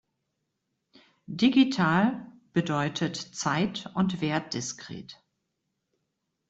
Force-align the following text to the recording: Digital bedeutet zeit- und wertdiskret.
Digital 1.35 2.25
bedeutet 2.53 3.15
zeit- 3.15 3.87
und 3.93 4.19
wertdiskret. 4.19 5.21